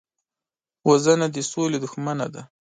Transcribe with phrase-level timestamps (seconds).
[0.89, 2.41] وژنه د سولې دښمنه ده